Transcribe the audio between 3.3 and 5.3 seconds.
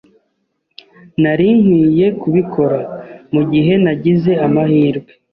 mugihe nagize amahirwe.